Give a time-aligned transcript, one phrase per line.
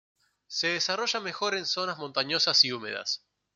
[0.47, 3.23] Se desarrolla mejor en zonas montañosas y húmedas.